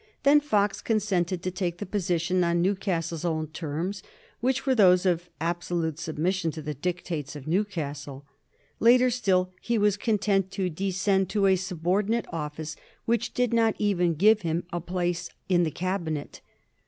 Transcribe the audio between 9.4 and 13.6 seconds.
he was content to descend to a subordinate office which did